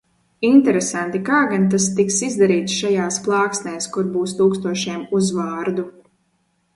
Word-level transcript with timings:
Interesanti, 0.51 1.19
kā 1.25 1.41
gan 1.49 1.67
tas 1.73 1.83
tiks 1.99 2.15
izdarīts 2.27 2.77
šajās 2.83 3.19
plāksnēs, 3.27 3.89
kur 3.97 4.09
būs 4.15 4.33
tūkstošiem 4.39 5.05
uzvārdu. 5.19 5.87